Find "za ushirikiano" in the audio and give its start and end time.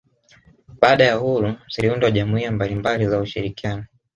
3.07-3.85